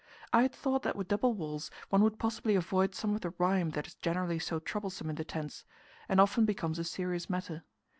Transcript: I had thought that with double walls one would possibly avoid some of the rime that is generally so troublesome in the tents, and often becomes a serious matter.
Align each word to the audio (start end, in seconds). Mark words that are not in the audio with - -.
I 0.33 0.41
had 0.41 0.51
thought 0.51 0.81
that 0.81 0.95
with 0.95 1.09
double 1.09 1.35
walls 1.35 1.69
one 1.89 2.01
would 2.01 2.17
possibly 2.17 2.55
avoid 2.55 2.95
some 2.95 3.13
of 3.13 3.21
the 3.21 3.35
rime 3.37 3.69
that 3.77 3.85
is 3.85 3.93
generally 3.93 4.39
so 4.39 4.59
troublesome 4.59 5.11
in 5.11 5.15
the 5.15 5.23
tents, 5.23 5.63
and 6.09 6.19
often 6.19 6.43
becomes 6.43 6.79
a 6.79 6.83
serious 6.83 7.29
matter. 7.29 7.61